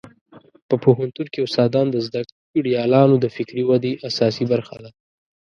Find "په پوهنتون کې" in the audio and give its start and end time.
0.67-1.39